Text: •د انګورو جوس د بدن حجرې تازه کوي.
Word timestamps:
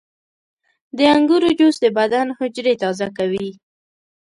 •د 0.97 0.99
انګورو 1.15 1.49
جوس 1.59 1.75
د 1.81 1.85
بدن 1.97 2.27
حجرې 2.39 2.73
تازه 2.81 3.07
کوي. 3.17 3.49